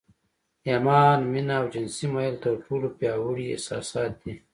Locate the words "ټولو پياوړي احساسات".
2.65-4.11